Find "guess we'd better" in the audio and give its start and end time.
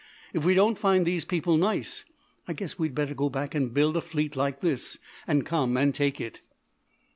2.53-3.13